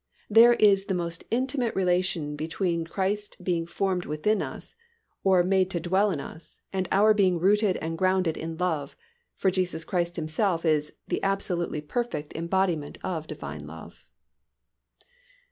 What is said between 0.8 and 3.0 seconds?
the most intimate relation between